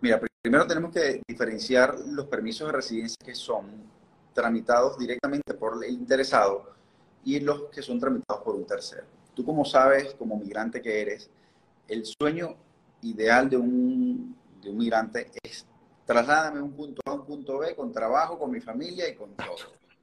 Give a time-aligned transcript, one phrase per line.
[0.00, 3.66] Mira, primero tenemos que diferenciar los permisos de residencia que son
[4.32, 6.70] tramitados directamente por el interesado
[7.24, 9.04] y los que son tramitados por un tercero.
[9.34, 11.30] Tú como sabes, como migrante que eres,
[11.88, 12.56] el sueño
[13.02, 15.66] ideal de un, de un migrante es
[16.06, 19.30] trasládame un punto A a un punto B con trabajo, con mi familia y con
[19.34, 19.54] todo.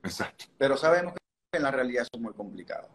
[0.04, 0.45] Exacto.
[0.57, 2.88] Pero sabemos que en la realidad eso es muy complicado.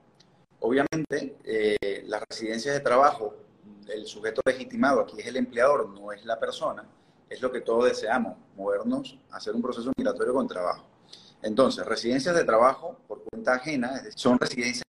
[0.61, 3.35] Obviamente, eh, las residencias de trabajo,
[3.93, 6.85] el sujeto legitimado aquí es el empleador, no es la persona,
[7.29, 10.85] es lo que todos deseamos, movernos, hacer un proceso migratorio con trabajo.
[11.43, 14.85] Entonces, residencias de trabajo por cuenta ajena son residencias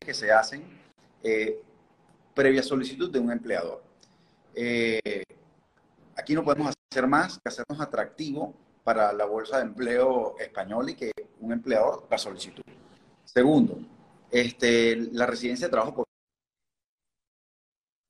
[0.00, 0.64] que se hacen
[1.22, 1.62] eh,
[2.34, 3.82] previa solicitud de un empleador.
[4.54, 5.22] Eh,
[6.16, 10.94] aquí no podemos hacer más que hacernos atractivo para la bolsa de empleo español y
[10.94, 12.62] que un empleador la solicitud.
[13.24, 13.78] Segundo,
[14.30, 16.07] este, la residencia de trabajo por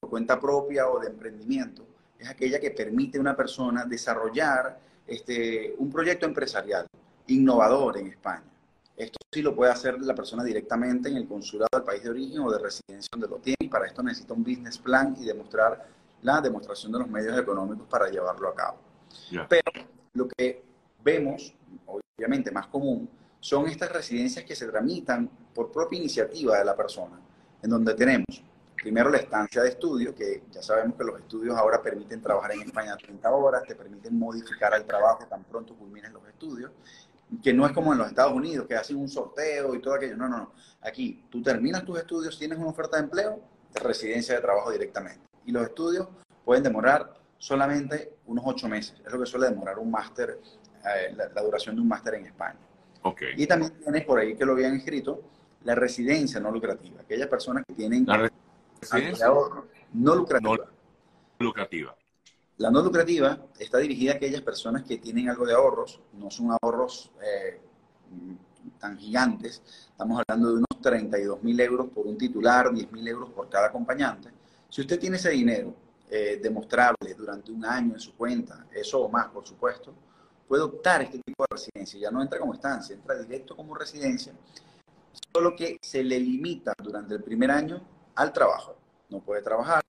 [0.08, 1.86] cuenta propia o de emprendimiento
[2.18, 6.86] es aquella que permite a una persona desarrollar este, un proyecto empresarial
[7.28, 8.44] innovador en España.
[8.96, 12.40] Esto sí lo puede hacer la persona directamente en el consulado del país de origen
[12.40, 15.86] o de residencia donde lo tiene y para esto necesita un business plan y demostrar
[16.22, 18.78] la demostración de los medios económicos para llevarlo a cabo.
[19.48, 20.64] Pero lo que
[21.04, 21.54] vemos,
[21.86, 27.20] obviamente más común, son estas residencias que se tramitan por propia iniciativa de la persona,
[27.62, 28.42] en donde tenemos
[28.82, 32.62] primero la estancia de estudio, que ya sabemos que los estudios ahora permiten trabajar en
[32.62, 36.70] España 30 horas, te permiten modificar el trabajo tan pronto culminen los estudios,
[37.42, 40.16] que no es como en los Estados Unidos, que hacen un sorteo y todo aquello.
[40.16, 40.52] No, no, no.
[40.82, 43.40] Aquí tú terminas tus estudios, tienes una oferta de empleo,
[43.74, 45.20] de residencia de trabajo directamente.
[45.44, 46.08] Y los estudios
[46.44, 48.94] pueden demorar solamente unos ocho meses.
[49.04, 50.40] Es lo que suele demorar un máster,
[50.84, 52.58] eh, la, duración de un máster en España.
[53.02, 53.34] Okay.
[53.36, 55.22] Y también tienes por ahí que lo habían escrito,
[55.64, 57.02] la residencia no lucrativa.
[57.02, 58.06] Aquellas personas que tienen...
[58.06, 58.30] La
[58.80, 59.28] residencia
[59.92, 60.70] no lucrativa.
[61.38, 61.96] No lucrativa.
[62.58, 66.50] La no lucrativa está dirigida a aquellas personas que tienen algo de ahorros, no son
[66.50, 67.60] ahorros eh,
[68.80, 73.30] tan gigantes, estamos hablando de unos 32 mil euros por un titular, 10 mil euros
[73.30, 74.30] por cada acompañante.
[74.68, 75.74] Si usted tiene ese dinero
[76.10, 79.94] eh, demostrable durante un año en su cuenta, eso o más, por supuesto,
[80.48, 82.00] puede optar este tipo de residencia.
[82.00, 84.32] Ya no entra como estancia, entra directo como residencia,
[85.32, 87.80] solo que se le limita durante el primer año
[88.18, 88.76] al trabajo.
[89.08, 89.82] No puede trabajar,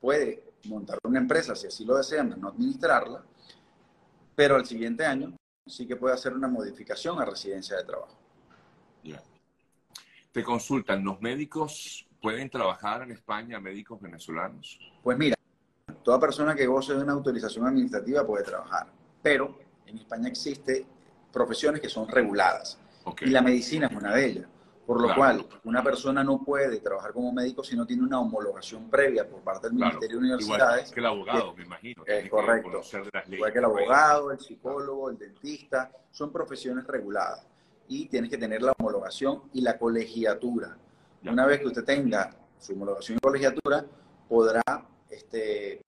[0.00, 3.22] puede montar una empresa si así lo desean, no administrarla,
[4.34, 5.36] pero al siguiente año
[5.66, 8.16] sí que puede hacer una modificación a residencia de trabajo.
[10.30, 14.78] Te consultan, ¿los médicos pueden trabajar en España, médicos venezolanos?
[15.02, 15.34] Pues mira,
[16.04, 18.86] toda persona que goce de una autorización administrativa puede trabajar,
[19.20, 20.86] pero en España existe
[21.32, 22.78] profesiones que son reguladas
[23.22, 24.46] y la medicina es una de ellas.
[24.88, 28.88] Por lo cual, una persona no puede trabajar como médico si no tiene una homologación
[28.88, 30.90] previa por parte del Ministerio de Universidades.
[30.90, 32.04] Igual que el abogado, me imagino.
[32.06, 32.80] Es correcto.
[33.30, 37.46] Igual que el abogado, el psicólogo, el dentista, son profesiones reguladas.
[37.86, 40.78] Y tienes que tener la homologación y la colegiatura.
[41.22, 43.84] Una vez que usted tenga su homologación y colegiatura,
[44.26, 44.62] podrá
[45.10, 45.82] este,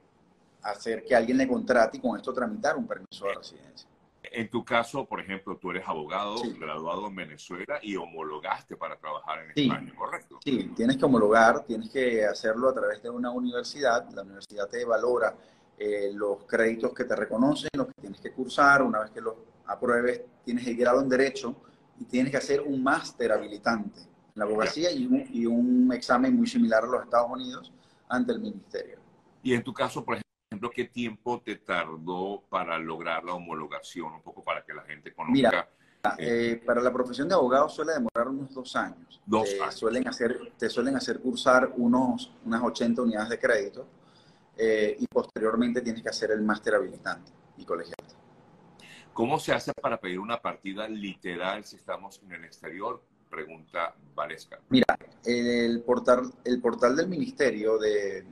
[0.61, 3.89] hacer que alguien le contrate y con esto tramitar un permiso de residencia.
[4.33, 9.41] En tu caso, por ejemplo, tú eres abogado graduado en Venezuela y homologaste para trabajar
[9.41, 10.39] en España, ¿correcto?
[10.45, 14.09] Sí, tienes que homologar, tienes que hacerlo a través de una universidad.
[14.11, 15.35] La universidad te valora
[15.77, 18.83] eh, los créditos que te reconocen, los que tienes que cursar.
[18.83, 19.35] Una vez que los
[19.67, 21.57] apruebes, tienes el grado en Derecho
[21.99, 26.37] y tienes que hacer un máster habilitante en la abogacía y un, y un examen
[26.37, 27.73] muy similar a los Estados Unidos
[28.09, 28.99] ante el ministerio.
[29.43, 34.15] Y en tu caso, por ejemplo, ejemplo, ¿qué tiempo te tardó para lograr la homologación?
[34.15, 35.33] Un poco para que la gente conozca.
[35.33, 35.69] Mira,
[36.19, 39.21] eh, eh, para la profesión de abogado suele demorar unos dos años.
[39.25, 39.75] Dos años.
[39.77, 43.87] Suelen hacer, te suelen hacer cursar unos, unas 80 unidades de crédito
[44.57, 48.17] eh, y posteriormente tienes que hacer el máster habilitante y colegiante.
[49.13, 53.01] ¿Cómo se hace para pedir una partida literal si estamos en el exterior?
[53.29, 54.59] Pregunta Valesca.
[54.71, 58.25] Mira, el portal, el portal del Ministerio de,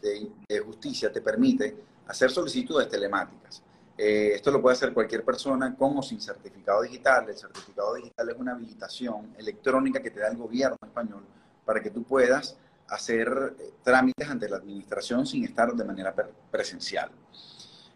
[0.00, 3.62] de, justicia te permite hacer solicitudes telemáticas.
[3.96, 7.28] Eh, esto lo puede hacer cualquier persona con o sin certificado digital.
[7.28, 11.22] El certificado digital es una habilitación electrónica que te da el gobierno español
[11.64, 12.56] para que tú puedas
[12.88, 16.14] hacer eh, trámites ante la administración sin estar de manera
[16.50, 17.10] presencial.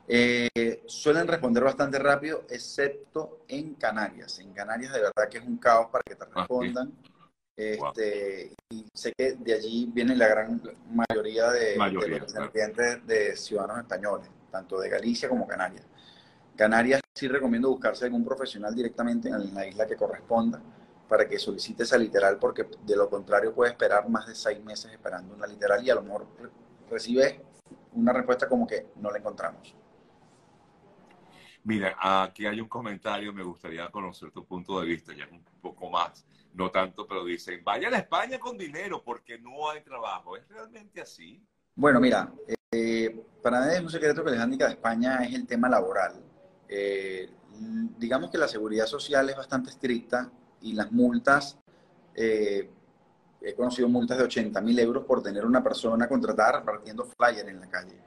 [0.06, 4.38] Eh, suelen responder bastante rápido, excepto en Canarias.
[4.38, 6.92] En Canarias de verdad que es un caos para que te ah, respondan.
[7.56, 13.78] Este, Y sé que de allí viene la gran mayoría de, los descendientes de ciudadanos
[13.78, 15.84] españoles, tanto de Galicia como Canarias.
[16.56, 20.62] Canarias sí recomiendo buscarse algún profesional directamente en la isla que corresponda
[21.08, 24.90] para que solicite esa literal, porque de lo contrario puede esperar más de seis meses
[24.92, 26.26] esperando una literal y a lo mejor
[26.90, 27.42] recibe
[27.92, 29.74] una respuesta como que no la encontramos.
[31.64, 35.88] Mira, aquí hay un comentario, me gustaría conocer tu punto de vista, ya un poco
[35.88, 40.36] más, no tanto, pero dicen, vaya a España con dinero porque no hay trabajo.
[40.36, 41.42] ¿Es realmente así?
[41.74, 42.30] Bueno, mira,
[42.70, 46.22] eh, para mí es un secreto que handicap de España es el tema laboral.
[46.68, 47.30] Eh,
[47.98, 50.30] digamos que la seguridad social es bastante estricta
[50.60, 51.58] y las multas,
[52.14, 52.70] eh,
[53.40, 57.60] he conocido multas de 80 mil euros por tener una persona contratada repartiendo flyer en
[57.60, 58.02] la calle.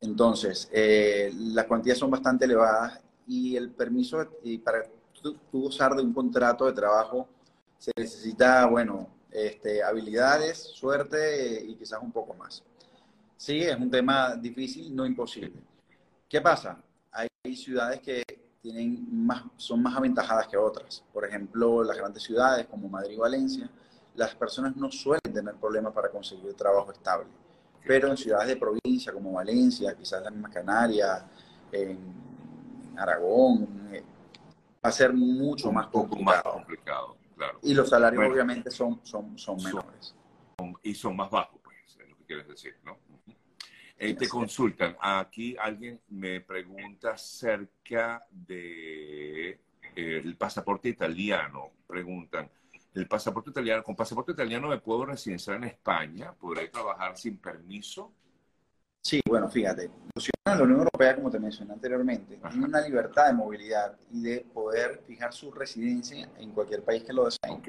[0.00, 4.82] Entonces, eh, las cuantías son bastante elevadas y el permiso, y para
[5.22, 7.28] tú, gozar de un contrato de trabajo,
[7.78, 12.62] se necesita, bueno, este, habilidades, suerte y quizás un poco más.
[13.36, 15.60] Sí, es un tema difícil, no imposible.
[16.28, 16.82] ¿Qué pasa?
[17.12, 18.22] Hay ciudades que
[18.60, 21.04] tienen más, son más aventajadas que otras.
[21.12, 23.70] Por ejemplo, las grandes ciudades como Madrid y Valencia,
[24.14, 27.28] las personas no suelen tener problemas para conseguir trabajo estable
[27.86, 31.24] pero en ciudades de provincia como Valencia, quizás la misma Canarias,
[31.72, 31.98] en
[32.96, 34.02] Aragón, eh,
[34.84, 36.64] va a ser mucho más complicado.
[37.36, 37.58] claro.
[37.62, 40.14] Y los salarios obviamente son, son, son menores.
[40.82, 42.98] y son más bajos, pues, es lo que quieres decir, ¿no?
[43.96, 44.96] Eh, te consultan.
[45.00, 49.58] Aquí alguien me pregunta acerca de eh,
[49.94, 51.70] el pasaporte italiano.
[51.86, 52.50] Preguntan,
[52.94, 58.12] el pasaporte italiano, con pasaporte italiano me puedo residenciar en España, podré trabajar sin permiso.
[59.02, 59.90] Sí, bueno, fíjate,
[60.44, 65.02] la Unión Europea, como te mencioné anteriormente, tienen una libertad de movilidad y de poder
[65.06, 67.60] fijar su residencia en cualquier país que lo deseen,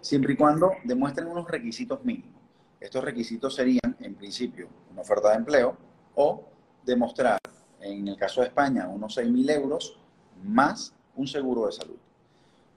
[0.00, 2.40] siempre y cuando demuestren unos requisitos mínimos.
[2.80, 5.76] Estos requisitos serían, en principio, una oferta de empleo
[6.14, 6.48] o
[6.84, 7.38] demostrar,
[7.80, 10.00] en el caso de España, unos 6.000 euros
[10.42, 11.98] más un seguro de salud.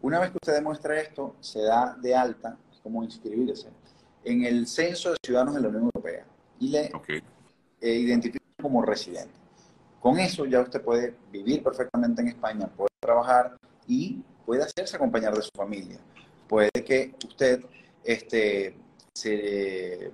[0.03, 3.69] Una vez que usted demuestra esto, se da de alta, es como inscribirse,
[4.25, 6.25] en el censo de ciudadanos de la Unión Europea
[6.59, 6.91] y le
[7.79, 9.33] eh, identifica como residente.
[10.01, 13.55] Con eso ya usted puede vivir perfectamente en España, puede trabajar
[13.87, 15.99] y puede hacerse acompañar de su familia.
[16.49, 17.63] Puede que usted
[18.03, 18.75] este,
[19.13, 20.11] se,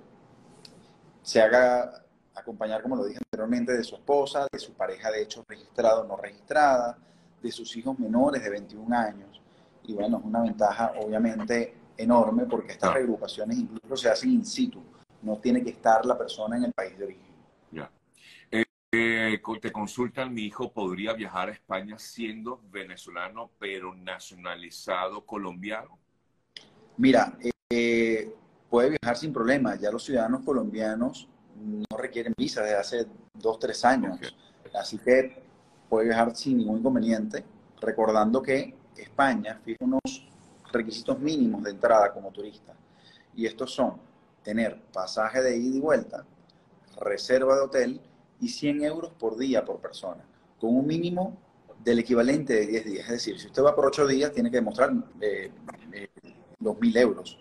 [1.20, 5.44] se haga acompañar, como lo dije anteriormente, de su esposa, de su pareja de hecho
[5.48, 6.96] registrada o no registrada,
[7.42, 9.39] de sus hijos menores de 21 años
[9.90, 14.80] y bueno, es una ventaja obviamente enorme porque estas reagrupaciones incluso se hacen in situ,
[15.22, 17.34] no tiene que estar la persona en el país de origen.
[17.72, 17.90] Ya.
[18.50, 25.98] Eh, eh, te consultan, mi hijo podría viajar a España siendo venezolano pero nacionalizado colombiano.
[26.96, 27.36] Mira,
[27.68, 28.32] eh,
[28.68, 33.84] puede viajar sin problema, ya los ciudadanos colombianos no requieren visa desde hace dos, tres
[33.84, 34.18] años,
[34.72, 35.42] así que
[35.88, 37.44] puede viajar sin ningún inconveniente,
[37.80, 40.00] recordando que España fija unos
[40.72, 42.74] requisitos mínimos de entrada como turista.
[43.34, 43.94] Y estos son
[44.42, 46.24] tener pasaje de ida y vuelta,
[47.00, 48.00] reserva de hotel
[48.40, 50.24] y 100 euros por día por persona,
[50.58, 51.36] con un mínimo
[51.82, 53.04] del equivalente de 10 días.
[53.06, 55.50] Es decir, si usted va por 8 días, tiene que demostrar eh,
[55.92, 56.08] eh,
[56.58, 57.38] los 2.000 euros.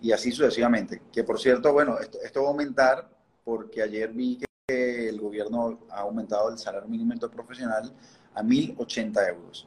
[0.00, 1.02] Y así sucesivamente.
[1.12, 3.08] Que por cierto, bueno, esto, esto, va a aumentar
[3.44, 7.92] porque ayer vi que el gobierno ha aumentado el salario mínimo profesional
[8.34, 9.66] a 1.080 euros.